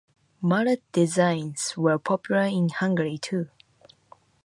Mallet 0.41 0.81
designs 0.93 1.77
were 1.77 1.99
popular 1.99 2.41
in 2.45 2.69
Hungary, 2.69 3.19
too. 3.19 3.49